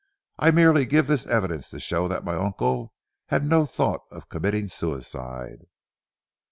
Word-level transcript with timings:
I 0.39 0.49
merely 0.49 0.87
give 0.87 1.05
this 1.05 1.27
evidence 1.27 1.69
to 1.69 1.79
show 1.79 2.07
that 2.07 2.23
my 2.25 2.33
uncle 2.33 2.91
had 3.27 3.45
no 3.45 3.67
thought 3.67 4.01
of 4.09 4.29
committing 4.29 4.67
suicide." 4.67 5.67